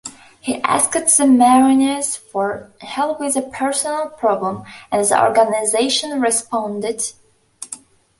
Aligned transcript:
He 0.39 0.59
asked 0.63 0.93
the 0.93 1.27
Mariners 1.27 2.15
for 2.15 2.71
help 2.79 3.19
with 3.19 3.35
a 3.35 3.43
personal 3.43 4.09
problem, 4.09 4.63
and 4.91 5.05
the 5.05 5.23
organization 5.23 6.19
responded. 6.21 7.03